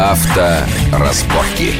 Авторазборки. 0.00 1.74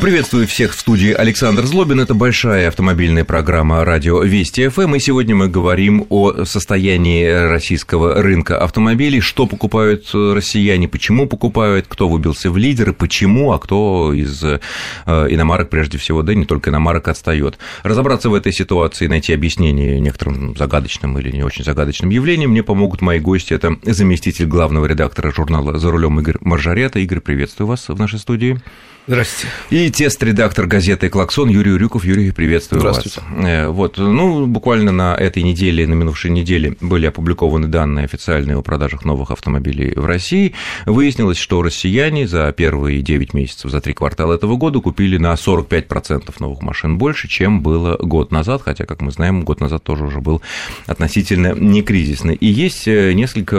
Приветствую 0.00 0.46
всех 0.46 0.74
в 0.74 0.80
студии 0.80 1.12
Александр 1.12 1.66
Злобин. 1.66 2.00
Это 2.00 2.14
большая 2.14 2.68
автомобильная 2.68 3.22
программа 3.22 3.84
радио 3.84 4.22
Вести 4.22 4.66
ФМ. 4.66 4.94
И 4.94 4.98
сегодня 4.98 5.36
мы 5.36 5.48
говорим 5.48 6.06
о 6.08 6.46
состоянии 6.46 7.26
российского 7.26 8.14
рынка 8.22 8.64
автомобилей, 8.64 9.20
что 9.20 9.46
покупают 9.46 10.08
россияне, 10.14 10.88
почему 10.88 11.26
покупают, 11.26 11.84
кто 11.86 12.08
выбился 12.08 12.50
в 12.50 12.56
лидеры, 12.56 12.94
почему, 12.94 13.52
а 13.52 13.58
кто 13.58 14.14
из 14.14 14.42
э, 14.42 14.58
иномарок 15.04 15.68
прежде 15.68 15.98
всего, 15.98 16.22
да 16.22 16.32
не 16.32 16.46
только 16.46 16.70
иномарок 16.70 17.08
отстает. 17.08 17.58
Разобраться 17.82 18.30
в 18.30 18.34
этой 18.34 18.54
ситуации, 18.54 19.06
найти 19.06 19.34
объяснение 19.34 20.00
некоторым 20.00 20.56
загадочным 20.56 21.18
или 21.18 21.30
не 21.30 21.42
очень 21.42 21.62
загадочным 21.62 22.08
явлениям 22.08 22.52
мне 22.52 22.62
помогут 22.62 23.02
мои 23.02 23.18
гости. 23.18 23.52
Это 23.52 23.76
заместитель 23.82 24.46
главного 24.46 24.86
редактора 24.86 25.30
журнала 25.30 25.78
«За 25.78 25.90
рулем» 25.90 26.18
Игорь 26.20 26.38
Маржарета. 26.40 27.00
Игорь, 27.00 27.20
приветствую 27.20 27.68
вас 27.68 27.86
в 27.86 27.98
нашей 27.98 28.18
студии. 28.18 28.58
Здравствуйте. 29.06 29.52
И 29.70 29.89
тест-редактор 29.90 30.66
газеты 30.66 31.08
«Клаксон» 31.08 31.48
Юрий 31.48 31.76
Рюков. 31.76 32.04
Юрий, 32.04 32.30
приветствую 32.30 32.80
Здравствуйте. 32.80 33.20
вас. 33.20 33.46
Э, 33.46 33.68
Вот, 33.68 33.98
ну, 33.98 34.46
буквально 34.46 34.92
на 34.92 35.14
этой 35.14 35.42
неделе, 35.42 35.86
на 35.86 35.94
минувшей 35.94 36.30
неделе 36.30 36.76
были 36.80 37.06
опубликованы 37.06 37.68
данные 37.68 38.04
официальные 38.04 38.56
о 38.56 38.62
продажах 38.62 39.04
новых 39.04 39.30
автомобилей 39.30 39.92
в 39.94 40.04
России. 40.06 40.54
Выяснилось, 40.86 41.38
что 41.38 41.62
россияне 41.62 42.26
за 42.26 42.52
первые 42.52 43.02
9 43.02 43.34
месяцев, 43.34 43.70
за 43.70 43.80
три 43.80 43.92
квартала 43.92 44.34
этого 44.34 44.56
года 44.56 44.80
купили 44.80 45.16
на 45.16 45.32
45% 45.34 46.32
новых 46.38 46.62
машин 46.62 46.98
больше, 46.98 47.28
чем 47.28 47.60
было 47.60 47.96
год 47.96 48.30
назад, 48.32 48.62
хотя, 48.64 48.86
как 48.86 49.00
мы 49.00 49.10
знаем, 49.10 49.42
год 49.42 49.60
назад 49.60 49.82
тоже 49.82 50.04
уже 50.04 50.20
был 50.20 50.42
относительно 50.86 51.54
не 51.54 51.82
кризисный. 51.82 52.34
И 52.34 52.46
есть 52.46 52.86
э, 52.86 53.12
несколько 53.12 53.56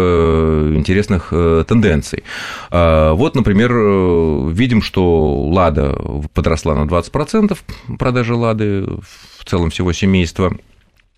интересных 0.76 1.30
э, 1.32 1.64
тенденций. 1.68 2.24
А, 2.70 3.14
Вот, 3.14 3.36
например, 3.36 3.72
видим, 4.52 4.82
что 4.82 5.44
«Лада» 5.50 5.96
подросла 6.30 6.76
на 6.76 6.88
20%, 6.88 7.58
продажи 7.98 8.36
«Лады» 8.36 8.86
в 9.38 9.46
целом 9.46 9.70
всего 9.70 9.94
семейства. 9.94 10.56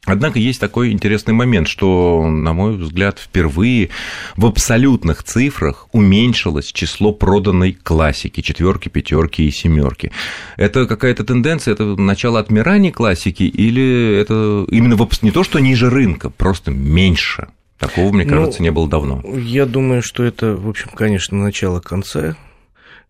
Однако 0.05 0.37
есть 0.37 0.59
такой 0.59 0.91
интересный 0.91 1.33
момент, 1.33 1.69
что, 1.69 2.27
на 2.27 2.51
мой 2.51 2.75
взгляд, 2.75 3.19
впервые 3.19 3.89
в 4.35 4.45
абсолютных 4.45 5.23
цифрах 5.23 5.87
уменьшилось 5.93 6.73
число 6.73 7.13
проданной 7.13 7.71
классики, 7.71 8.41
четверки, 8.41 8.89
пятерки 8.89 9.47
и 9.47 9.51
семерки. 9.51 10.11
Это 10.57 10.87
какая-то 10.87 11.23
тенденция, 11.23 11.73
это 11.73 11.95
начало 11.95 12.39
отмирания 12.39 12.91
классики 12.91 13.43
или 13.43 14.19
это 14.19 14.65
именно 14.69 14.97
в, 14.97 15.07
не 15.21 15.31
то, 15.31 15.43
что 15.45 15.59
ниже 15.59 15.89
рынка, 15.89 16.29
просто 16.29 16.71
меньше? 16.71 17.47
Такого, 17.79 18.11
мне 18.13 18.25
кажется, 18.25 18.59
Ну, 18.59 18.63
не 18.63 18.71
было 18.71 18.89
давно. 18.89 19.21
Я 19.37 19.65
думаю, 19.65 20.01
что 20.01 20.23
это, 20.23 20.55
в 20.55 20.67
общем, 20.69 20.89
конечно, 20.93 21.37
начало 21.37 21.79
конца. 21.79 22.35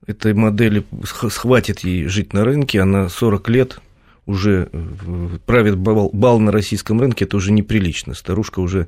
Этой 0.05 0.33
модели 0.33 0.83
сх- 1.05 1.29
схватит 1.29 1.79
ей 1.81 2.05
жить 2.07 2.33
на 2.33 2.43
рынке, 2.43 2.81
она 2.81 3.07
40 3.09 3.49
лет 3.49 3.79
уже 4.25 4.69
э, 4.71 5.29
правит 5.45 5.77
бал, 5.77 6.09
бал 6.11 6.39
на 6.39 6.51
российском 6.51 6.99
рынке, 6.99 7.25
это 7.25 7.37
уже 7.37 7.51
неприлично. 7.51 8.13
Старушка 8.13 8.59
уже 8.59 8.87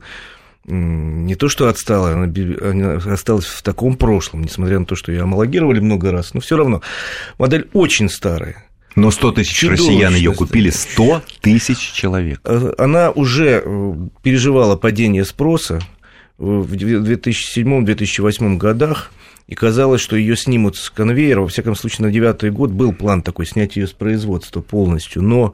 не 0.68 1.36
то 1.36 1.48
что 1.48 1.68
отстала, 1.70 2.12
она, 2.14 2.24
она 2.62 2.94
осталась 2.96 3.46
в 3.46 3.62
таком 3.62 3.96
прошлом, 3.98 4.44
несмотря 4.44 4.80
на 4.80 4.86
то, 4.86 4.96
что 4.96 5.12
ее 5.12 5.22
омологировали 5.22 5.80
много 5.80 6.12
раз, 6.12 6.34
но 6.34 6.42
все 6.42 6.58
равно 6.58 6.82
модель 7.38 7.70
очень 7.74 8.10
старая. 8.10 8.66
Но 8.96 9.12
100 9.12 9.32
тысяч 9.34 9.54
Чудовищно. 9.56 9.86
россиян 9.88 10.16
ее 10.16 10.34
купили, 10.34 10.70
100 10.70 11.22
тысяч 11.42 11.78
человек. 11.92 12.40
Э, 12.46 12.74
Она 12.78 13.12
уже 13.12 13.62
э, 13.64 13.94
переживала 14.24 14.76
падение 14.78 15.24
спроса 15.26 15.82
в 16.38 16.74
2007-2008 16.74 18.58
годах, 18.58 19.12
и 19.48 19.56
казалось, 19.56 20.02
что 20.02 20.16
ее 20.16 20.36
снимут 20.36 20.76
с 20.76 20.90
конвейера. 20.90 21.42
Во 21.42 21.48
всяком 21.48 21.76
случае, 21.76 22.08
на 22.08 22.12
девятый 22.12 22.50
год 22.50 22.72
был 22.72 22.94
план 22.94 23.22
такой 23.22 23.46
снять 23.46 23.76
ее 23.76 23.88
с 23.88 23.92
производства 23.92 24.62
полностью, 24.62 25.22
но 25.22 25.54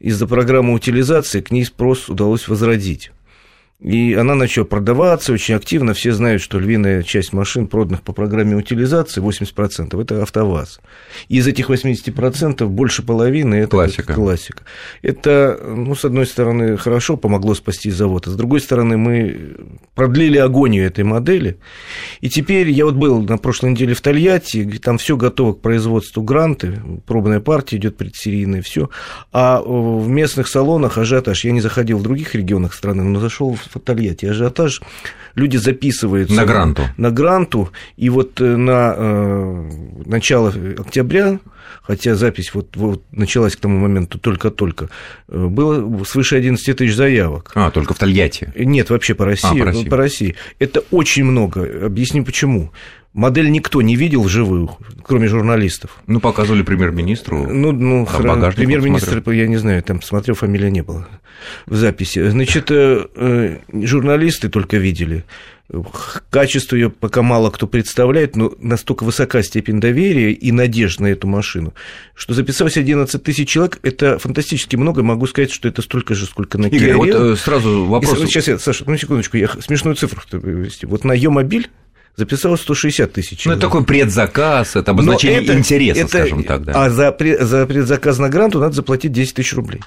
из-за 0.00 0.26
программы 0.26 0.72
утилизации 0.72 1.40
к 1.40 1.50
ней 1.50 1.64
спрос 1.64 2.08
удалось 2.08 2.48
возродить. 2.48 3.10
И 3.78 4.14
она 4.14 4.34
начала 4.34 4.64
продаваться 4.64 5.34
очень 5.34 5.54
активно. 5.54 5.92
Все 5.92 6.12
знают, 6.12 6.40
что 6.40 6.58
львиная 6.58 7.02
часть 7.02 7.34
машин, 7.34 7.66
проданных 7.66 8.00
по 8.02 8.14
программе 8.14 8.56
утилизации, 8.56 9.22
80%, 9.22 10.00
это 10.00 10.22
АвтоВАЗ. 10.22 10.80
Из 11.28 11.46
этих 11.46 11.68
80% 11.68 12.66
больше 12.66 13.02
половины 13.02 13.56
это 13.56 13.72
Классика. 13.72 14.14
классика. 14.14 14.62
Это, 15.02 15.60
ну, 15.62 15.94
с 15.94 16.06
одной 16.06 16.26
стороны, 16.26 16.78
хорошо, 16.78 17.18
помогло 17.18 17.54
спасти 17.54 17.90
завод, 17.90 18.26
а 18.26 18.30
с 18.30 18.34
другой 18.34 18.60
стороны, 18.60 18.96
мы 18.96 19.56
продлили 19.94 20.38
агонию 20.38 20.86
этой 20.86 21.04
модели. 21.04 21.58
И 22.22 22.30
теперь 22.30 22.70
я 22.70 22.86
вот 22.86 22.94
был 22.94 23.20
на 23.20 23.36
прошлой 23.36 23.72
неделе 23.72 23.92
в 23.92 24.00
Тольятти, 24.00 24.64
там 24.82 24.96
все 24.96 25.18
готово 25.18 25.52
к 25.52 25.60
производству 25.60 26.22
гранты, 26.22 26.80
пробная 27.06 27.40
партия 27.40 27.76
идет 27.76 27.98
предсерийная, 27.98 28.62
все. 28.62 28.88
А 29.32 29.60
в 29.60 30.08
местных 30.08 30.48
салонах 30.48 30.96
ажиотаж, 30.96 31.44
я 31.44 31.52
не 31.52 31.60
заходил 31.60 31.98
в 31.98 32.02
других 32.02 32.34
регионах 32.34 32.72
страны, 32.72 33.02
но 33.02 33.20
зашел 33.20 33.54
в 33.54 33.65
Тольятти, 33.84 34.26
ажиотаж, 34.26 34.80
люди 35.34 35.56
записываются 35.56 36.34
На 36.34 36.44
гранту. 36.44 36.82
на 36.96 37.10
гранту, 37.10 37.70
и 37.96 38.08
вот 38.10 38.40
э, 38.40 38.56
на 38.56 38.94
э, 38.96 39.70
начало 40.06 40.52
октября, 40.78 41.38
хотя 41.82 42.14
запись 42.14 42.52
вот, 42.54 42.76
вот 42.76 43.02
началась 43.12 43.56
к 43.56 43.60
тому 43.60 43.78
моменту 43.78 44.18
только-только, 44.18 44.88
э, 45.28 45.46
было 45.46 46.04
свыше 46.04 46.36
11 46.36 46.76
тысяч 46.76 46.94
заявок. 46.94 47.52
А, 47.54 47.70
только 47.70 47.94
в 47.94 47.98
Тольятти. 47.98 48.52
Нет, 48.56 48.90
вообще 48.90 49.14
по 49.14 49.24
России, 49.24 49.48
А, 49.48 49.58
по 49.58 49.64
России. 49.64 49.88
по 49.88 49.96
России. 49.96 50.34
Это 50.58 50.82
очень 50.90 51.24
много. 51.24 51.86
Объясню 51.86 52.24
почему. 52.24 52.72
Модель 53.16 53.50
никто 53.50 53.80
не 53.80 53.96
видел 53.96 54.22
вживую, 54.22 54.70
кроме 55.02 55.26
журналистов. 55.28 56.02
Ну, 56.06 56.20
показывали 56.20 56.60
премьер-министру. 56.62 57.50
Ну, 57.50 57.72
ну 57.72 58.04
хра- 58.04 58.28
багажник 58.28 58.56
премьер-министр, 58.56 59.22
я 59.30 59.46
не 59.46 59.56
знаю, 59.56 59.82
там 59.82 60.02
смотрел, 60.02 60.34
фамилия 60.34 60.70
не 60.70 60.82
было 60.82 61.08
в 61.64 61.74
записи. 61.74 62.28
Значит, 62.28 62.70
э, 62.70 63.06
э, 63.14 63.58
журналисты 63.72 64.50
только 64.50 64.76
видели. 64.76 65.24
Качество 66.30 66.76
ее 66.76 66.90
пока 66.90 67.22
мало 67.22 67.50
кто 67.50 67.66
представляет, 67.66 68.36
но 68.36 68.52
настолько 68.60 69.02
высока 69.02 69.42
степень 69.42 69.80
доверия 69.80 70.32
и 70.32 70.52
надежд 70.52 71.00
на 71.00 71.06
эту 71.06 71.26
машину, 71.26 71.74
что 72.14 72.34
записалось 72.34 72.76
11 72.76 73.20
тысяч 73.22 73.48
человек, 73.48 73.80
это 73.82 74.18
фантастически 74.18 74.76
много, 74.76 75.02
могу 75.02 75.26
сказать, 75.26 75.50
что 75.50 75.66
это 75.66 75.82
столько 75.82 76.14
же, 76.14 76.26
сколько 76.26 76.56
на 76.56 76.66
Игорь, 76.66 76.90
Kia 76.90 76.96
вот 76.96 77.08
э, 77.08 77.36
сразу 77.36 77.84
вопрос. 77.86 78.18
Сейчас, 78.20 78.46
я, 78.46 78.58
Саша, 78.58 78.84
ну 78.86 78.96
секундочку, 78.96 79.36
я 79.36 79.48
смешную 79.60 79.96
цифру 79.96 80.20
привести. 80.40 80.86
Вот 80.86 81.04
на 81.04 81.12
Е-мобиль 81.12 81.68
записалось 82.16 82.60
160 82.60 83.12
тысяч 83.12 83.44
Ну, 83.44 83.52
это 83.52 83.62
такой 83.62 83.84
предзаказ, 83.84 84.76
это 84.76 84.92
обозначение 84.92 85.42
это- 85.42 85.58
интереса, 85.58 86.00
это- 86.00 86.08
скажем 86.08 86.44
так, 86.44 86.64
да. 86.64 86.84
А 86.84 86.90
за, 86.90 87.14
за 87.40 87.66
предзаказ 87.66 88.18
на 88.18 88.28
гранту 88.28 88.60
надо 88.60 88.74
заплатить 88.74 89.12
10 89.12 89.34
тысяч 89.34 89.52
рублей. 89.54 89.80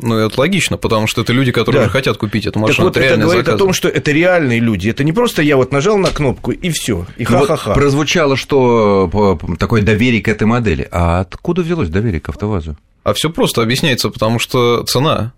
Ну, 0.00 0.16
это 0.16 0.38
логично, 0.38 0.76
потому 0.76 1.08
что 1.08 1.22
это 1.22 1.32
люди, 1.32 1.50
которые 1.50 1.80
Да. 1.80 1.86
уже 1.86 1.90
хотят 1.90 2.16
купить 2.18 2.44
эту 2.46 2.60
так 2.60 2.68
машину. 2.68 2.86
вот, 2.86 2.96
это 2.96 3.16
говорит 3.16 3.44
заказ. 3.46 3.54
о 3.54 3.58
том, 3.58 3.72
что 3.72 3.88
это 3.88 4.12
реальные 4.12 4.60
люди. 4.60 4.88
Это 4.88 5.02
не 5.02 5.12
просто 5.12 5.42
я 5.42 5.56
вот 5.56 5.72
нажал 5.72 5.98
на 5.98 6.10
кнопку 6.10 6.52
и 6.52 6.70
все, 6.70 7.04
и 7.16 7.26
Ну, 7.28 7.38
вот 7.38 7.48
ха-ха-ха. 7.48 7.74
прозвучало, 7.74 8.36
что 8.36 9.08
по- 9.10 9.56
такое 9.56 9.82
доверие 9.82 10.22
к 10.22 10.28
этой 10.28 10.44
модели. 10.44 10.86
А 10.92 11.20
откуда 11.20 11.62
взялось 11.62 11.88
доверие 11.88 12.20
к 12.20 12.28
АвтоВАЗу? 12.28 12.76
А 13.02 13.12
все 13.12 13.28
просто 13.28 13.60
объясняется, 13.60 14.10
потому 14.10 14.38
что 14.38 14.84
цена. 14.84 15.32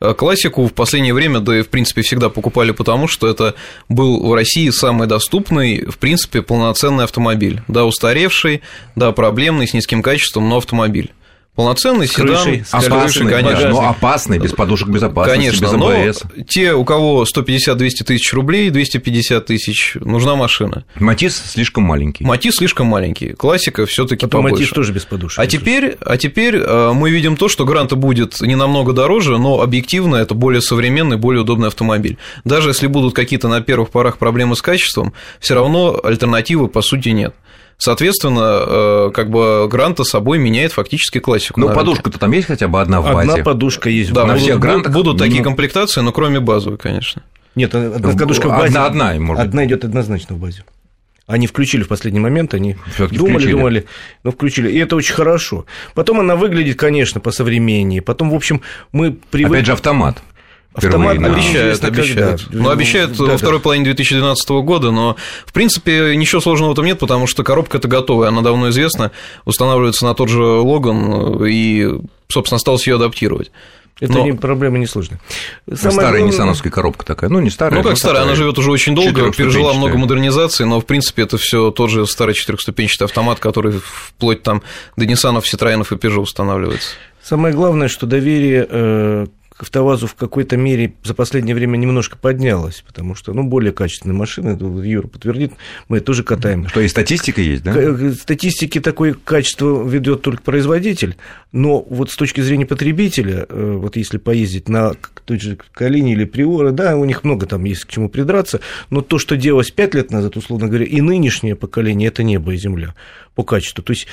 Э, 0.00 0.12
Классику 0.14 0.66
в 0.66 0.74
последнее 0.74 1.14
время, 1.14 1.40
да 1.40 1.60
и 1.60 1.62
в 1.62 1.68
принципе 1.68 2.02
всегда 2.02 2.28
покупали 2.28 2.72
потому, 2.72 3.08
что 3.08 3.28
это 3.28 3.54
был 3.88 4.26
в 4.26 4.34
России 4.34 4.68
самый 4.70 5.06
доступный, 5.08 5.86
в 5.86 5.96
принципе, 5.96 6.42
полноценный 6.42 7.04
автомобиль. 7.04 7.62
Да, 7.68 7.86
устаревший, 7.86 8.60
да, 8.94 9.12
проблемный, 9.12 9.66
с 9.68 9.72
низким 9.72 10.02
качеством, 10.02 10.48
но 10.50 10.58
автомобиль. 10.58 11.12
Полноценный 11.54 12.08
С 12.08 12.12
седан, 12.12 12.28
крышей, 12.28 12.64
с 12.64 12.70
крышей, 12.70 12.88
Опасный, 12.88 13.30
конечно. 13.30 13.68
но 13.68 13.74
багажник. 13.76 13.90
опасный, 13.98 14.38
без 14.38 14.52
подушек 14.52 14.88
безопасности, 14.88 15.38
Конечно, 15.38 15.64
без 15.66 15.72
но 15.72 15.88
АБС. 15.90 16.22
те, 16.48 16.72
у 16.72 16.82
кого 16.86 17.24
150-200 17.24 18.04
тысяч 18.06 18.32
рублей, 18.32 18.70
250 18.70 19.44
тысяч, 19.44 19.96
нужна 20.00 20.34
машина. 20.34 20.86
Матис 20.94 21.36
слишком 21.36 21.84
маленький. 21.84 22.24
Матис 22.24 22.54
слишком 22.54 22.86
маленький, 22.86 23.34
классика 23.34 23.84
все 23.84 24.06
таки 24.06 24.24
Потом 24.24 24.44
побольше. 24.44 24.62
Матис 24.62 24.74
тоже 24.74 24.92
без 24.94 25.04
подушек. 25.04 25.38
А 25.38 25.46
теперь, 25.46 25.98
а 26.00 26.16
теперь 26.16 26.56
э, 26.56 26.92
мы 26.94 27.10
видим 27.10 27.36
то, 27.36 27.50
что 27.50 27.66
гранта 27.66 27.96
будет 27.96 28.40
не 28.40 28.56
намного 28.56 28.94
дороже, 28.94 29.36
но 29.36 29.60
объективно 29.60 30.16
это 30.16 30.34
более 30.34 30.62
современный, 30.62 31.18
более 31.18 31.42
удобный 31.42 31.68
автомобиль. 31.68 32.16
Даже 32.44 32.70
если 32.70 32.86
будут 32.86 33.14
какие-то 33.14 33.48
на 33.48 33.60
первых 33.60 33.90
порах 33.90 34.16
проблемы 34.16 34.56
с 34.56 34.62
качеством, 34.62 35.12
все 35.38 35.54
равно 35.54 36.00
альтернативы 36.02 36.68
по 36.68 36.80
сути 36.80 37.10
нет. 37.10 37.34
Соответственно, 37.84 38.62
э, 38.64 39.10
как 39.12 39.28
бы 39.28 39.66
гранта 39.68 40.04
собой 40.04 40.38
меняет 40.38 40.70
фактически 40.70 41.18
классику. 41.18 41.58
Ну, 41.58 41.74
подушка-то 41.74 42.16
там 42.16 42.30
есть 42.30 42.46
хотя 42.46 42.68
бы 42.68 42.80
одна 42.80 43.00
в 43.00 43.12
базе? 43.12 43.32
Одна 43.32 43.42
подушка 43.42 43.90
есть. 43.90 44.12
Да, 44.12 44.20
на 44.20 44.34
будут, 44.34 44.42
всех 44.42 44.60
грантах 44.60 44.92
будут 44.92 45.18
такие 45.18 45.30
минимум- 45.32 45.46
комплектации, 45.46 46.00
но 46.00 46.12
кроме 46.12 46.38
базовой, 46.38 46.78
конечно. 46.78 47.22
Нет, 47.56 47.74
одна 47.74 48.10
В- 48.10 48.16
подушка 48.16 48.46
в 48.46 48.50
базе. 48.50 48.78
может 49.18 49.42
быть. 49.42 49.48
Одна 49.48 49.64
идет 49.66 49.84
однозначно 49.84 50.36
в 50.36 50.38
базе. 50.38 50.62
Они 51.26 51.48
включили 51.48 51.82
в 51.82 51.88
последний 51.88 52.20
момент, 52.20 52.54
они 52.54 52.76
Всё-таки 52.94 53.16
думали, 53.18 53.32
включили. 53.32 53.52
думали, 53.52 53.86
но 54.22 54.30
включили. 54.30 54.70
И 54.70 54.78
это 54.78 54.94
очень 54.94 55.14
хорошо. 55.14 55.66
Потом 55.94 56.20
она 56.20 56.36
выглядит, 56.36 56.78
конечно, 56.78 57.20
по 57.20 57.32
современнее. 57.32 58.00
Потом, 58.00 58.30
в 58.30 58.34
общем, 58.36 58.60
мы 58.92 59.10
привыкли... 59.10 59.56
Опять 59.56 59.66
же, 59.66 59.72
автомат. 59.72 60.22
Автомат 60.74 61.18
на... 61.18 61.34
обещают, 61.34 61.84
обещают. 61.84 62.42
Когда? 62.44 62.62
Ну, 62.62 62.70
обещают 62.70 63.16
да, 63.16 63.24
во 63.24 63.36
второй 63.36 63.60
половине 63.60 63.84
2012 63.84 64.48
года, 64.50 64.90
но, 64.90 65.16
в 65.44 65.52
принципе, 65.52 66.16
ничего 66.16 66.40
сложного 66.40 66.70
в 66.70 66.72
этом 66.72 66.86
нет, 66.86 66.98
потому 66.98 67.26
что 67.26 67.44
коробка 67.44 67.78
это 67.78 67.88
готовая, 67.88 68.28
она 68.28 68.40
давно 68.40 68.70
известна, 68.70 69.10
устанавливается 69.44 70.06
на 70.06 70.14
тот 70.14 70.30
же 70.30 70.42
Логан, 70.42 71.44
и, 71.44 72.00
собственно, 72.28 72.56
осталось 72.56 72.86
ее 72.86 72.96
адаптировать. 72.96 73.50
Это 74.00 74.14
Но... 74.14 74.24
не, 74.24 74.32
проблема 74.32 74.78
несложная. 74.78 75.20
Самое 75.66 75.92
старая 75.92 76.10
главное... 76.12 76.22
ниссановская 76.32 76.72
коробка 76.72 77.04
такая. 77.04 77.30
Ну, 77.30 77.38
не 77.38 77.50
старая. 77.50 77.82
Ну, 77.82 77.88
как 77.88 77.98
старая, 77.98 78.22
такая... 78.22 78.32
она 78.32 78.36
живет 78.36 78.58
уже 78.58 78.70
очень 78.70 78.94
долго, 78.94 79.30
пережила 79.30 79.74
много 79.74 79.96
модернизаций, 79.98 80.66
но, 80.66 80.80
в 80.80 80.86
принципе, 80.86 81.22
это 81.22 81.36
все 81.36 81.70
тот 81.70 81.90
же 81.90 82.06
старый 82.06 82.34
четырехступенчатый 82.34 83.04
автомат, 83.04 83.38
который 83.38 83.80
вплоть 83.84 84.42
там 84.42 84.62
до 84.96 85.06
Ниссанов, 85.06 85.46
Ситроенов 85.46 85.92
и 85.92 85.96
Peugeot 85.96 86.20
устанавливается. 86.20 86.94
Самое 87.22 87.54
главное, 87.54 87.86
что 87.86 88.06
доверие 88.06 88.66
э, 88.68 89.26
АвтоВАЗу 89.62 90.06
в 90.06 90.14
какой-то 90.14 90.56
мере 90.56 90.94
за 91.02 91.14
последнее 91.14 91.54
время 91.54 91.76
немножко 91.76 92.16
поднялось, 92.16 92.82
потому 92.86 93.14
что, 93.14 93.32
ну, 93.32 93.44
более 93.44 93.72
качественные 93.72 94.16
машины, 94.16 94.58
Юра 94.84 95.06
подтвердит, 95.06 95.52
мы 95.88 96.00
тоже 96.00 96.24
катаем. 96.24 96.68
Что 96.68 96.80
и 96.80 96.88
статистика 96.88 97.40
есть, 97.40 97.62
да? 97.62 98.12
Статистики 98.14 98.80
такое 98.80 99.14
качество 99.14 99.86
ведет 99.86 100.22
только 100.22 100.42
производитель, 100.42 101.16
но 101.52 101.80
вот 101.88 102.10
с 102.10 102.16
точки 102.16 102.40
зрения 102.40 102.66
потребителя, 102.66 103.46
э, 103.48 103.76
вот 103.78 103.96
если 103.96 104.18
поездить 104.18 104.68
на 104.68 104.94
той 105.24 105.38
же 105.38 105.58
Калине 105.72 106.12
или 106.12 106.24
Приора, 106.24 106.72
да, 106.72 106.96
у 106.96 107.04
них 107.04 107.24
много 107.24 107.46
там 107.46 107.64
есть 107.64 107.84
к 107.84 107.88
чему 107.88 108.08
придраться, 108.08 108.60
но 108.90 109.00
то, 109.00 109.18
что 109.18 109.36
делалось 109.36 109.70
пять 109.70 109.94
лет 109.94 110.10
назад, 110.10 110.36
условно 110.36 110.68
говоря, 110.68 110.84
и 110.84 111.00
нынешнее 111.00 111.56
поколение, 111.56 112.08
это 112.08 112.22
небо 112.22 112.52
и 112.52 112.56
земля 112.56 112.94
по 113.34 113.44
качеству. 113.44 113.82
То 113.82 113.92
есть 113.92 114.06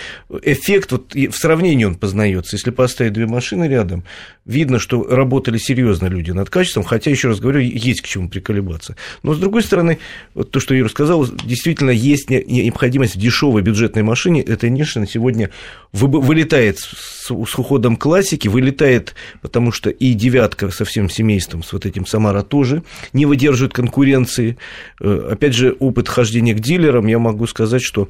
эффект, 0.43 0.91
вот 0.91 1.13
в 1.13 1.33
сравнении 1.33 1.85
он 1.85 1.95
познается. 1.95 2.55
Если 2.55 2.71
поставить 2.71 3.13
две 3.13 3.27
машины 3.27 3.65
рядом, 3.65 4.03
видно, 4.45 4.79
что 4.79 5.03
работали 5.03 5.57
серьезно 5.57 6.07
люди 6.07 6.31
над 6.31 6.49
качеством, 6.49 6.83
хотя, 6.83 7.11
еще 7.11 7.27
раз 7.27 7.39
говорю, 7.39 7.59
есть 7.59 8.01
к 8.01 8.07
чему 8.07 8.29
приколебаться. 8.29 8.95
Но, 9.23 9.33
с 9.33 9.39
другой 9.39 9.63
стороны, 9.63 9.99
вот 10.33 10.51
то, 10.51 10.59
что 10.59 10.73
Юра 10.73 10.89
сказал, 10.89 11.27
действительно 11.27 11.91
есть 11.91 12.29
необходимость 12.29 13.15
в 13.15 13.19
дешевой 13.19 13.61
бюджетной 13.61 14.03
машине. 14.03 14.41
Это, 14.41 14.67
конечно, 14.67 15.05
сегодня 15.05 15.49
вылетает 15.91 16.79
с 16.79 17.31
уходом 17.31 17.97
классики, 17.97 18.47
вылетает, 18.47 19.15
потому 19.41 19.71
что 19.71 19.89
и 19.89 20.13
девятка 20.13 20.69
со 20.71 20.85
всем 20.85 21.09
семейством, 21.09 21.63
с 21.63 21.73
вот 21.73 21.85
этим 21.85 22.05
Самара 22.05 22.41
тоже 22.41 22.83
не 23.13 23.25
выдерживает 23.25 23.73
конкуренции. 23.73 24.57
Э, 24.99 25.29
опять 25.31 25.53
же, 25.53 25.75
опыт 25.79 26.07
хождения 26.07 26.53
к 26.53 26.59
дилерам, 26.59 27.07
я 27.07 27.19
могу 27.19 27.45
сказать, 27.47 27.81
что 27.81 28.09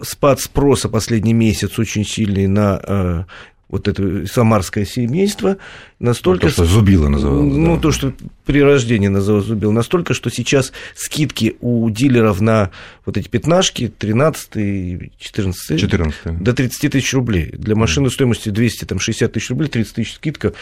спад 0.00 0.40
спроса 0.40 0.88
последний 0.88 1.32
месяц 1.32 1.78
очень 1.78 2.04
сильный 2.04 2.46
на 2.46 2.80
э, 2.82 3.24
вот 3.68 3.88
это 3.88 4.26
самарское 4.26 4.84
семейство, 4.84 5.56
настолько... 6.04 6.46
То, 6.46 6.52
что 6.52 6.64
Зубило 6.64 7.08
называлось. 7.08 7.52
Ну, 7.52 7.76
да. 7.76 7.82
то, 7.82 7.92
что 7.92 8.12
при 8.44 8.62
рождении 8.62 9.08
называлось 9.08 9.46
Зубило. 9.46 9.72
Настолько, 9.72 10.14
что 10.14 10.30
сейчас 10.30 10.72
скидки 10.94 11.56
у 11.60 11.88
дилеров 11.90 12.40
на 12.40 12.70
вот 13.04 13.16
эти 13.16 13.28
пятнашки, 13.28 13.88
13 13.88 15.10
14, 15.18 15.80
14 15.80 16.42
до 16.42 16.52
30 16.52 16.92
тысяч 16.92 17.12
рублей. 17.14 17.50
Для 17.52 17.74
машины 17.74 18.10
стоимостью 18.10 18.52
260 18.52 19.32
тысяч 19.32 19.50
рублей, 19.50 19.68
30 19.68 19.94
тысяч 19.94 20.14
скидка, 20.14 20.52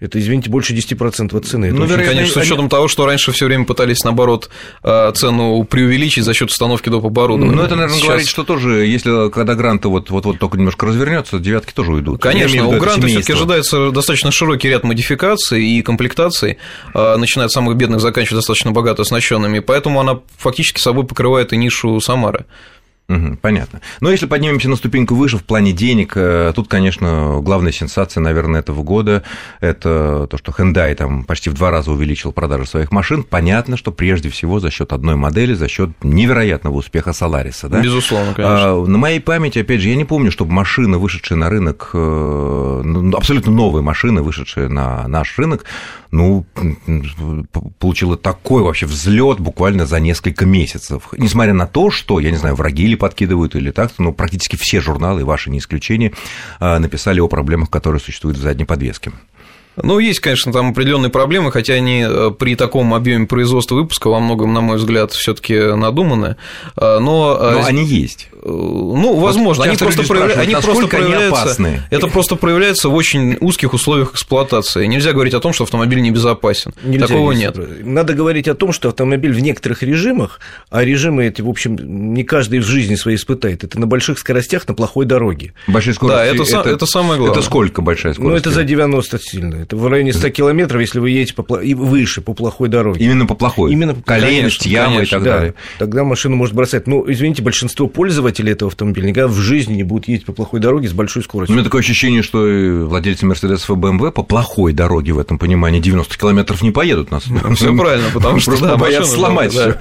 это, 0.00 0.18
извините, 0.18 0.50
больше 0.50 0.74
10% 0.74 1.36
от 1.36 1.46
цены. 1.46 1.72
Ну, 1.72 1.84
вероятно, 1.84 2.14
конечно, 2.14 2.34
с 2.34 2.44
учетом 2.44 2.60
они... 2.60 2.68
того, 2.68 2.88
что 2.88 3.06
раньше 3.06 3.32
все 3.32 3.46
время 3.46 3.64
пытались, 3.64 4.04
наоборот, 4.04 4.50
э, 4.82 5.12
цену 5.14 5.64
преувеличить 5.64 6.24
за 6.24 6.34
счет 6.34 6.50
установки 6.50 6.88
доп. 6.88 7.06
оборудования. 7.06 7.56
Ну, 7.56 7.62
это, 7.62 7.76
наверное, 7.76 7.96
сейчас... 7.96 8.08
говорит, 8.08 8.28
что 8.28 8.44
тоже, 8.44 8.86
если 8.86 9.30
когда 9.30 9.54
гранты 9.54 9.88
вот-вот 9.88 10.38
только 10.38 10.56
немножко 10.58 10.86
развернется, 10.86 11.38
девятки 11.38 11.72
тоже 11.72 11.92
уйдут. 11.92 12.20
Конечно, 12.20 12.66
у 12.66 12.78
гранта 12.78 13.06
все-таки 13.06 13.32
ожидается 13.32 13.90
достаточно 13.90 14.30
широкий 14.30 14.68
ряд 14.68 14.84
модификаций 14.88 15.64
и 15.64 15.82
комплектаций, 15.82 16.58
э, 16.94 17.16
начиная 17.16 17.46
от 17.46 17.52
самых 17.52 17.76
бедных, 17.76 18.00
заканчивая 18.00 18.38
достаточно 18.38 18.72
богато 18.72 19.02
оснащенными, 19.02 19.60
поэтому 19.60 20.00
она 20.00 20.20
фактически 20.36 20.80
собой 20.80 21.06
покрывает 21.06 21.52
и 21.52 21.56
нишу 21.56 22.00
Самары. 22.00 22.46
Угу, 23.08 23.38
понятно. 23.40 23.80
Но 24.02 24.10
если 24.10 24.26
поднимемся 24.26 24.68
на 24.68 24.76
ступеньку 24.76 25.14
выше 25.14 25.38
в 25.38 25.44
плане 25.44 25.72
денег, 25.72 26.12
э, 26.14 26.52
тут, 26.54 26.68
конечно, 26.68 27.40
главная 27.40 27.72
сенсация, 27.72 28.20
наверное, 28.20 28.60
этого 28.60 28.82
года– 28.82 29.22
это 29.60 30.26
то, 30.30 30.36
что 30.36 30.52
Hyundai 30.52 30.94
там 30.94 31.24
почти 31.24 31.48
в 31.48 31.54
два 31.54 31.70
раза 31.70 31.90
увеличил 31.90 32.32
продажи 32.32 32.66
своих 32.66 32.92
машин. 32.92 33.22
Понятно, 33.22 33.78
что 33.78 33.92
прежде 33.92 34.28
всего 34.28 34.60
за 34.60 34.70
счет 34.70 34.92
одной 34.92 35.16
модели, 35.16 35.54
за 35.54 35.68
счет 35.68 35.90
невероятного 36.02 36.74
успеха 36.74 37.10
Solaris. 37.10 37.66
Да? 37.66 37.80
Безусловно, 37.80 38.34
конечно. 38.34 38.72
А, 38.72 38.84
на 38.84 38.98
моей 38.98 39.20
памяти, 39.20 39.60
опять 39.60 39.80
же, 39.80 39.88
я 39.88 39.96
не 39.96 40.04
помню, 40.04 40.30
чтобы 40.30 40.52
машина, 40.52 40.98
вышедшая 40.98 41.38
на 41.38 41.48
рынок, 41.48 41.88
э, 41.94 42.82
ну, 42.84 43.16
абсолютно 43.16 43.52
новая 43.52 43.80
машина, 43.80 44.22
вышедшая 44.22 44.68
на 44.68 45.08
наш 45.08 45.38
рынок, 45.38 45.64
ну, 46.10 46.44
получила 47.78 48.16
такой 48.16 48.62
вообще 48.62 48.84
взлет 48.86 49.40
буквально 49.40 49.86
за 49.86 49.98
несколько 49.98 50.44
месяцев. 50.44 51.08
Несмотря 51.16 51.54
на 51.54 51.66
то, 51.66 51.90
что, 51.90 52.20
я 52.20 52.30
не 52.30 52.36
знаю, 52.36 52.54
враги 52.54 52.84
или 52.84 52.97
подкидывают, 52.98 53.56
или 53.56 53.70
так, 53.70 53.92
но 53.98 54.12
практически 54.12 54.56
все 54.56 54.80
журналы, 54.80 55.24
ваши 55.24 55.50
не 55.50 55.58
исключение, 55.58 56.12
а, 56.60 56.78
написали 56.78 57.20
о 57.20 57.28
проблемах, 57.28 57.70
которые 57.70 58.00
существуют 58.00 58.36
в 58.36 58.42
задней 58.42 58.64
подвеске. 58.64 59.12
Ну, 59.82 59.98
есть, 59.98 60.20
конечно, 60.20 60.52
там 60.52 60.70
определенные 60.70 61.10
проблемы, 61.10 61.52
хотя 61.52 61.74
они 61.74 62.04
э, 62.06 62.30
при 62.36 62.56
таком 62.56 62.94
объеме 62.94 63.26
производства 63.26 63.76
выпуска 63.76 64.08
во 64.08 64.18
многом, 64.18 64.52
на 64.52 64.60
мой 64.60 64.76
взгляд, 64.76 65.12
все-таки 65.12 65.56
надуманы. 65.56 66.36
А, 66.76 66.98
но, 66.98 67.38
э, 67.40 67.52
но 67.52 67.64
они 67.64 67.84
есть. 67.84 68.28
Ну, 68.44 69.16
возможно, 69.16 69.64
вот 69.64 69.68
они 69.68 69.76
просто, 69.76 70.02
проявля... 70.02 70.34
они 70.34 70.54
просто 70.54 70.86
проявляются. 70.86 71.42
Опасны? 71.42 71.82
Это 71.90 72.06
просто 72.08 72.36
проявляется 72.36 72.88
в 72.88 72.94
очень 72.94 73.36
узких 73.40 73.74
условиях 73.74 74.12
эксплуатации. 74.12 74.86
Нельзя 74.86 75.12
говорить 75.12 75.34
о 75.34 75.40
том, 75.40 75.52
что 75.52 75.64
автомобиль 75.64 76.00
небезопасен. 76.00 76.72
Нельзя 76.82 77.06
Такого 77.06 77.32
нет. 77.32 77.56
Надо 77.84 78.14
говорить 78.14 78.48
о 78.48 78.54
том, 78.54 78.72
что 78.72 78.88
автомобиль 78.88 79.32
в 79.32 79.40
некоторых 79.40 79.82
режимах, 79.82 80.40
а 80.70 80.84
режимы 80.84 81.26
эти, 81.26 81.42
в 81.42 81.48
общем, 81.48 81.76
не 82.14 82.24
каждый 82.24 82.60
в 82.60 82.64
жизни 82.64 82.94
своей 82.94 83.16
испытает. 83.16 83.64
Это 83.64 83.78
на 83.78 83.86
больших 83.86 84.18
скоростях 84.18 84.66
на 84.68 84.74
плохой 84.74 85.06
дороге. 85.06 85.52
Большой 85.66 85.94
скорости. 85.94 86.16
Да, 86.16 86.24
это, 86.24 86.42
это, 86.42 86.70
это 86.70 86.86
самое 86.86 87.18
главное. 87.18 87.38
Это 87.38 87.46
сколько 87.46 87.82
большая 87.82 88.14
скорость? 88.14 88.30
Ну, 88.30 88.36
это 88.36 88.50
за 88.50 88.64
90 88.64 89.18
сильно. 89.18 89.56
Это 89.56 89.76
в 89.76 89.86
районе 89.86 90.12
100 90.12 90.30
километров, 90.30 90.80
если 90.80 90.98
вы 91.00 91.10
едете 91.10 91.34
по, 91.34 91.56
и 91.56 91.74
выше, 91.74 92.20
по 92.20 92.34
плохой 92.34 92.68
дороге. 92.68 93.04
Именно 93.04 93.26
по 93.26 93.34
плохой? 93.34 93.72
Именно 93.72 93.94
по 93.94 94.12
яма 94.12 94.26
конечно, 94.26 95.02
и 95.02 95.06
так 95.06 95.22
да. 95.22 95.36
далее. 95.36 95.54
Тогда 95.78 96.04
машину 96.04 96.36
может 96.36 96.54
бросать. 96.54 96.86
Ну, 96.86 97.04
извините, 97.10 97.42
большинство 97.42 97.86
пользователей 97.86 98.27
этого 98.30 98.70
автомобиля 98.70 99.06
никогда 99.06 99.28
в 99.28 99.36
жизни 99.36 99.74
не 99.74 99.82
будут 99.82 100.08
ездить 100.08 100.26
по 100.26 100.32
плохой 100.32 100.60
дороге 100.60 100.88
с 100.88 100.92
большой 100.92 101.22
скоростью. 101.22 101.54
У 101.54 101.56
меня 101.56 101.64
такое 101.64 101.80
ощущение, 101.80 102.22
что 102.22 102.48
и 102.48 102.82
владельцы 102.82 103.26
Мерседесов 103.26 103.70
и 103.70 103.74
БМВ 103.74 104.12
по 104.12 104.22
плохой 104.22 104.72
дороге 104.72 105.12
в 105.12 105.18
этом 105.18 105.38
понимании 105.38 105.80
90 105.80 106.16
километров 106.16 106.62
не 106.62 106.70
поедут 106.70 107.10
нас. 107.10 107.24
Все 107.54 107.76
правильно, 107.76 108.08
потому 108.12 108.40
что 108.40 108.76
боятся 108.76 109.10
сломать 109.10 109.52
все. 109.52 109.78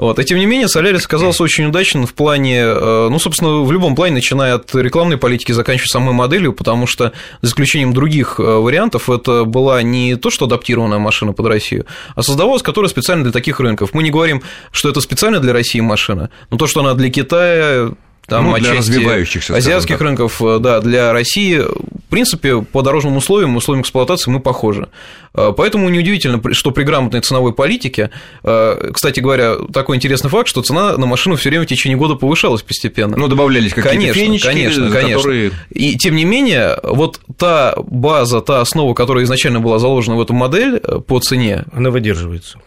Вот. 0.00 0.18
И 0.18 0.24
тем 0.24 0.38
не 0.38 0.46
менее, 0.46 0.66
Солярис 0.66 1.04
оказался 1.04 1.42
очень 1.42 1.66
удачен 1.66 2.06
в 2.06 2.14
плане, 2.14 2.60
э, 2.60 3.08
ну, 3.10 3.18
собственно, 3.18 3.60
в 3.60 3.70
любом 3.70 3.94
плане, 3.94 4.14
начиная 4.14 4.54
от 4.54 4.74
рекламной 4.74 5.18
политики, 5.18 5.52
заканчивая 5.52 5.88
самой 5.88 6.14
моделью, 6.14 6.54
потому 6.54 6.86
что, 6.86 7.12
за 7.42 7.50
исключением 7.50 7.92
других 7.92 8.40
э, 8.40 8.42
вариантов, 8.42 9.10
это 9.10 9.44
была 9.44 9.82
не 9.82 10.16
то, 10.16 10.30
что 10.30 10.46
адаптированная 10.46 10.98
машина 10.98 11.34
под 11.34 11.44
Россию, 11.48 11.84
а 12.14 12.22
создавалась, 12.22 12.62
которая 12.62 12.88
специально 12.88 13.24
для 13.24 13.32
таких 13.32 13.60
рынков. 13.60 13.90
Мы 13.92 14.02
не 14.02 14.10
говорим, 14.10 14.42
что 14.72 14.88
это 14.88 15.02
специально 15.02 15.38
для 15.38 15.52
России 15.52 15.80
машина, 15.80 16.30
но 16.48 16.56
то, 16.56 16.66
что 16.66 16.80
она 16.80 16.94
для 16.94 17.10
Китая, 17.10 17.90
там, 18.30 18.44
ну, 18.44 18.56
для 18.58 18.74
развивающихся 18.74 19.56
азиатских 19.56 19.98
так. 19.98 20.02
рынков, 20.02 20.40
э, 20.40 20.58
да, 20.60 20.80
для 20.80 21.12
России, 21.12 21.58
в 21.58 22.08
принципе, 22.08 22.62
по 22.62 22.80
дорожным 22.80 23.16
условиям, 23.16 23.56
условиям 23.56 23.82
эксплуатации 23.82 24.30
мы 24.30 24.38
похожи. 24.38 24.88
Э, 25.34 25.52
поэтому 25.54 25.88
неудивительно, 25.88 26.40
что 26.54 26.70
при 26.70 26.84
грамотной 26.84 27.22
ценовой 27.22 27.52
политике, 27.52 28.10
э, 28.44 28.90
кстати 28.94 29.18
говоря, 29.18 29.56
такой 29.72 29.96
интересный 29.96 30.30
факт, 30.30 30.46
что 30.48 30.62
цена 30.62 30.96
на 30.96 31.06
машину 31.06 31.34
все 31.34 31.48
время 31.48 31.64
в 31.64 31.66
течение 31.66 31.98
года 31.98 32.14
повышалась 32.14 32.62
постепенно. 32.62 33.16
Ну, 33.16 33.26
добавлялись 33.26 33.74
какие-то 33.74 33.96
конечно, 33.96 34.22
фенечки, 34.22 34.46
конечно, 34.46 34.90
конечно. 34.90 35.16
Которые... 35.16 35.50
И 35.70 35.98
тем 35.98 36.14
не 36.14 36.24
менее, 36.24 36.78
вот 36.84 37.20
та 37.36 37.74
база, 37.84 38.40
та 38.40 38.60
основа, 38.60 38.94
которая 38.94 39.24
изначально 39.24 39.58
была 39.58 39.80
заложена 39.80 40.16
в 40.16 40.22
эту 40.22 40.34
модель 40.34 40.78
по 40.78 41.18
цене, 41.18 41.64
она 41.72 41.90
выдерживается 41.90 42.58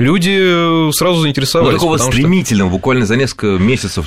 люди 0.00 0.92
сразу 0.92 1.20
заинтересовались. 1.20 1.72
Ну, 1.72 1.78
такого 1.78 1.96
стремительного, 1.98 2.70
что... 2.70 2.76
буквально 2.76 3.06
за 3.06 3.16
несколько 3.16 3.62
месяцев 3.62 4.06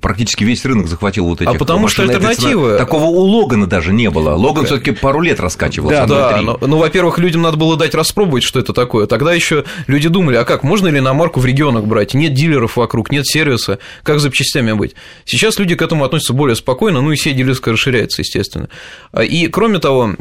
практически 0.00 0.44
весь 0.44 0.64
рынок 0.64 0.86
захватил 0.88 1.26
вот 1.26 1.42
эти. 1.42 1.48
А 1.48 1.54
потому 1.54 1.88
что 1.88 2.02
альтернативы... 2.02 2.78
Такого 2.78 3.04
у 3.04 3.20
Логана 3.20 3.66
даже 3.66 3.92
не 3.92 4.10
было. 4.10 4.34
Логан 4.34 4.66
все 4.66 4.78
таки 4.78 4.92
пару 4.92 5.20
лет 5.20 5.40
раскачивался. 5.40 6.06
Да, 6.06 6.30
да, 6.30 6.40
но, 6.40 6.58
ну, 6.60 6.78
во-первых, 6.78 7.18
людям 7.18 7.42
надо 7.42 7.56
было 7.56 7.76
дать 7.76 7.94
распробовать, 7.94 8.44
что 8.44 8.58
это 8.58 8.72
такое. 8.72 9.06
Тогда 9.06 9.32
еще 9.32 9.64
люди 9.86 10.08
думали, 10.08 10.36
а 10.36 10.44
как, 10.44 10.62
можно 10.62 10.88
ли 10.88 11.00
на 11.00 11.12
марку 11.12 11.40
в 11.40 11.46
регионах 11.46 11.84
брать? 11.84 12.14
Нет 12.14 12.34
дилеров 12.34 12.76
вокруг, 12.76 13.10
нет 13.10 13.26
сервиса, 13.26 13.78
как 14.02 14.20
запчастями 14.20 14.72
быть? 14.72 14.94
Сейчас 15.24 15.58
люди 15.58 15.74
к 15.74 15.82
этому 15.82 16.04
относятся 16.04 16.32
более 16.32 16.56
спокойно, 16.56 17.00
ну 17.00 17.12
и 17.12 17.16
сеть 17.16 17.36
дилерская 17.36 17.74
расширяется, 17.74 18.22
естественно. 18.22 18.68
И, 19.20 19.48
кроме 19.48 19.78
того, 19.78 20.14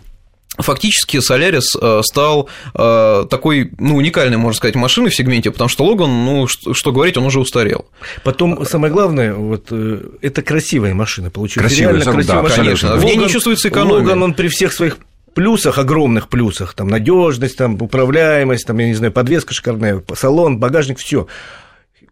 Фактически 0.57 1.19
Солярис 1.19 1.75
э, 1.79 2.01
стал 2.03 2.49
э, 2.73 3.25
такой, 3.29 3.71
ну, 3.77 3.97
уникальной, 3.97 4.37
можно 4.37 4.57
сказать, 4.57 4.75
машиной 4.75 5.09
в 5.09 5.15
сегменте, 5.15 5.51
потому 5.51 5.69
что 5.69 5.85
Логан, 5.85 6.25
ну, 6.25 6.47
что, 6.47 6.91
говорить, 6.91 7.17
он 7.17 7.25
уже 7.25 7.39
устарел. 7.39 7.85
Потом, 8.23 8.65
самое 8.65 8.91
главное, 8.91 9.33
вот, 9.33 9.67
э, 9.71 10.01
это 10.21 10.41
красивая 10.41 10.93
машина 10.93 11.29
получилась. 11.29 11.67
Красивая, 11.67 11.95
Реально 11.95 12.11
красивая 12.11 12.35
да, 12.35 12.41
машина. 12.43 12.63
Конечно, 12.63 12.89
Логан, 12.89 13.01
в 13.01 13.05
ней 13.05 13.15
не 13.17 13.29
чувствуется 13.29 13.69
экономия. 13.69 14.03
Логан, 14.03 14.23
он 14.23 14.33
при 14.33 14.47
всех 14.47 14.71
своих 14.73 14.97
плюсах, 15.33 15.77
огромных 15.77 16.29
плюсах, 16.29 16.73
там 16.73 16.87
надежность, 16.87 17.57
там 17.57 17.79
управляемость, 17.81 18.65
там, 18.65 18.77
я 18.79 18.87
не 18.87 18.93
знаю, 18.93 19.11
подвеска 19.11 19.53
шикарная, 19.53 20.01
салон, 20.15 20.57
багажник, 20.57 20.97
все 20.97 21.27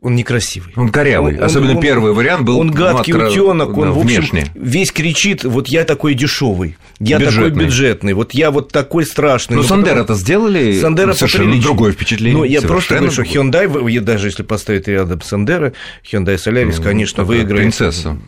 он 0.03 0.15
некрасивый. 0.15 0.73
Он 0.75 0.89
корявый. 0.89 1.37
Он, 1.37 1.43
Особенно 1.43 1.75
он, 1.75 1.79
первый 1.79 2.11
вариант 2.11 2.43
был. 2.43 2.59
Он 2.59 2.69
гадкий 2.69 3.13
ну, 3.13 3.25
утенок, 3.25 3.77
он, 3.77 3.87
да, 3.87 3.91
в 3.91 3.99
общем, 3.99 4.21
внешне. 4.21 4.47
весь 4.53 4.91
кричит: 4.91 5.45
вот 5.45 5.69
я 5.69 5.85
такой 5.85 6.13
дешевый, 6.13 6.77
я 6.99 7.17
бюджетный. 7.17 7.49
такой 7.49 7.65
бюджетный, 7.65 8.13
вот 8.13 8.33
я 8.33 8.51
вот 8.51 8.71
такой 8.71 9.05
страшный. 9.05 9.55
Но 9.55 9.61
ну, 9.61 9.67
Сандера 9.67 10.01
это 10.01 10.13
сделали 10.15 10.79
Сандера 10.79 11.13
совершенно 11.13 11.59
другое 11.61 11.93
впечатление. 11.93 12.37
Ну, 12.37 12.43
я 12.43 12.61
просто 12.61 12.95
говорю, 12.95 13.11
что 13.11 13.21
Hyundai, 13.23 13.99
даже 14.01 14.27
если 14.27 14.43
поставить 14.43 14.87
рядом 14.89 15.21
Сандера, 15.21 15.71
Hyundai 16.11 16.35
Solaris, 16.35 16.75
ну, 16.77 16.83
конечно, 16.83 17.23
выиграет. 17.23 17.63
Принцесса. 17.63 18.19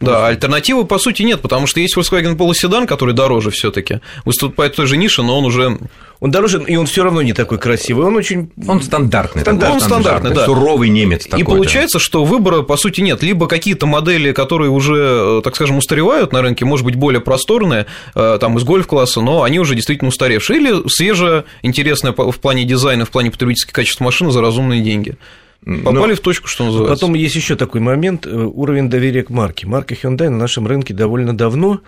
Да, 0.00 0.26
альтернативы 0.26 0.84
по 0.84 0.98
сути 0.98 1.22
нет, 1.22 1.40
потому 1.40 1.66
что 1.66 1.80
есть 1.80 1.96
Volkswagen 1.96 2.36
Polo 2.36 2.54
седан, 2.54 2.86
который 2.86 3.14
дороже 3.14 3.50
все-таки, 3.50 4.00
выступает 4.24 4.74
в 4.74 4.76
той 4.76 4.86
же 4.86 4.96
нише, 4.96 5.22
но 5.22 5.38
он 5.38 5.46
уже 5.46 5.78
он 6.24 6.30
дороже, 6.30 6.64
и 6.66 6.74
он 6.76 6.86
все 6.86 7.04
равно 7.04 7.20
не 7.20 7.34
такой 7.34 7.58
красивый, 7.58 8.06
он 8.06 8.16
очень... 8.16 8.50
Он 8.66 8.80
стандартный. 8.80 9.42
Стандарт, 9.42 9.74
он 9.74 9.80
стандартный, 9.80 10.34
да. 10.34 10.46
Суровый 10.46 10.88
немец 10.88 11.24
такой. 11.24 11.40
И 11.40 11.44
получается, 11.44 11.98
что 11.98 12.24
выбора, 12.24 12.62
по 12.62 12.78
сути, 12.78 13.02
нет. 13.02 13.22
Либо 13.22 13.46
какие-то 13.46 13.84
модели, 13.84 14.32
которые 14.32 14.70
уже, 14.70 15.42
так 15.44 15.54
скажем, 15.54 15.76
устаревают 15.76 16.32
на 16.32 16.40
рынке, 16.40 16.64
может 16.64 16.86
быть, 16.86 16.94
более 16.94 17.20
просторные, 17.20 17.84
э, 18.14 18.38
там, 18.40 18.56
из 18.56 18.64
гольф-класса, 18.64 19.20
но 19.20 19.42
они 19.42 19.58
уже 19.58 19.74
действительно 19.74 20.08
устаревшие. 20.08 20.60
Или 20.60 20.88
свежая, 20.88 21.44
интересная 21.60 22.14
в 22.16 22.38
плане 22.40 22.64
дизайна, 22.64 23.04
в 23.04 23.10
плане 23.10 23.30
потребительского 23.30 23.74
качества 23.74 24.04
машины 24.04 24.30
за 24.30 24.40
разумные 24.40 24.80
деньги. 24.80 25.18
Попали 25.64 26.10
Но 26.10 26.14
в 26.14 26.20
точку, 26.20 26.46
что 26.46 26.66
называется. 26.66 26.94
Потом 26.94 27.14
есть 27.14 27.34
еще 27.36 27.56
такой 27.56 27.80
момент, 27.80 28.26
э, 28.26 28.30
уровень 28.30 28.90
доверия 28.90 29.22
к 29.22 29.30
марке. 29.30 29.66
Марка 29.66 29.94
Hyundai 29.94 30.28
на 30.28 30.36
нашем 30.36 30.66
рынке 30.66 30.92
довольно 30.92 31.34
давно, 31.34 31.80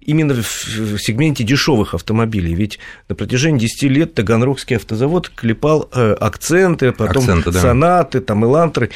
именно 0.00 0.34
в 0.34 0.98
сегменте 0.98 1.44
дешевых 1.44 1.94
автомобилей. 1.94 2.54
Ведь 2.54 2.78
на 3.08 3.14
протяжении 3.14 3.58
10 3.60 3.82
лет 3.84 4.14
Таганрогский 4.14 4.76
автозавод 4.76 5.28
клепал 5.28 5.88
э, 5.92 6.12
акценты, 6.14 6.92
потом 6.92 7.24
акценты, 7.24 7.50
да. 7.50 7.60
сонаты, 7.60 8.20
там, 8.20 8.44
элантры. 8.44 8.90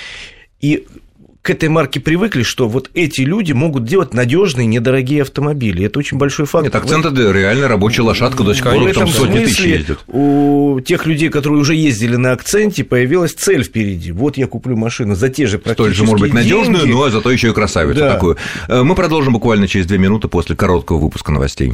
И 0.61 0.87
к 1.49 1.51
этой 1.51 1.71
марке 1.71 1.99
привыкли, 1.99 2.43
что 2.43 2.69
вот 2.69 2.91
эти 2.93 3.23
люди 3.23 3.53
могут 3.53 3.87
делать 3.87 4.13
надежные, 4.13 4.67
недорогие 4.67 5.23
автомобили. 5.23 5.87
Это 5.87 5.99
очень 5.99 6.19
большой 6.19 6.45
факт. 6.45 6.65
Нет, 6.65 6.75
акцент 6.75 7.07
это 7.07 7.33
реально 7.33 7.69
рабочая 7.69 8.03
лошадка 8.03 8.43
до 8.43 8.53
сих 8.53 8.65
пор, 8.65 8.77
в 8.77 8.87
этом 8.87 9.09
сотни 9.09 9.39
тысяч 9.39 9.61
ездят. 9.61 9.99
У 10.09 10.79
тех 10.85 11.07
людей, 11.07 11.31
которые 11.31 11.59
уже 11.59 11.75
ездили 11.75 12.17
на 12.17 12.33
акценте, 12.33 12.85
появилась 12.85 13.33
цель 13.33 13.65
впереди. 13.65 14.13
Вот 14.13 14.37
я 14.37 14.47
куплю 14.47 14.77
машину 14.77 15.15
за 15.15 15.31
те 15.31 15.47
же 15.47 15.59
практически 15.59 15.95
Столь 15.95 15.95
же, 15.95 16.05
может 16.05 16.21
быть, 16.21 16.35
надежную, 16.35 16.87
но 16.87 17.09
зато 17.09 17.31
еще 17.31 17.49
и 17.49 17.53
красавицу 17.55 18.01
да. 18.01 18.13
такую. 18.13 18.37
Э, 18.69 18.83
мы 18.83 18.95
продолжим 18.95 19.33
буквально 19.33 19.67
через 19.67 19.87
две 19.87 19.97
минуты 19.97 20.29
после 20.29 20.55
короткого 20.55 20.99
выпуска 20.99 21.33
новостей. 21.33 21.73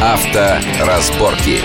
Авторазборки. 0.00 0.80
разборки. 0.80 1.60